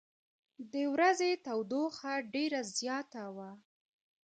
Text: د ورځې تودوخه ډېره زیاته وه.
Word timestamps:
د 0.73 0.75
ورځې 0.93 1.31
تودوخه 1.45 2.13
ډېره 2.33 2.59
زیاته 2.77 3.23
وه. 3.35 3.49